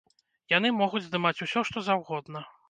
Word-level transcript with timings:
Яны 0.53 0.71
могуць 0.77 1.01
здымаць 1.09 1.39
усё, 1.47 1.65
што 1.71 1.85
заўгодна. 1.91 2.45